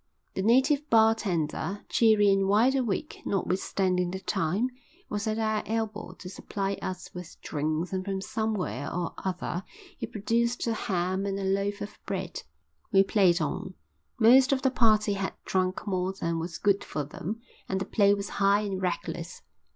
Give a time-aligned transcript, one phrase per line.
[0.33, 4.71] The native bar tender, cheery and wide awake notwithstanding the time,
[5.09, 9.63] was at our elbow to supply us with drinks and from somewhere or other
[9.99, 12.41] he produced a ham and a loaf of bread.
[12.91, 13.75] We played on.
[14.17, 17.39] Most of the party had drunk more than was good for them
[17.69, 19.43] and the play was high and reckless.